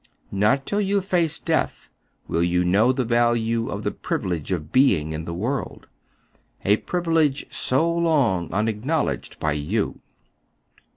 [0.31, 1.91] Not till you face death
[2.27, 5.85] will you know the value of the privilege of being in the world,—
[6.65, 9.99] a privilege so long unacknowledged by you."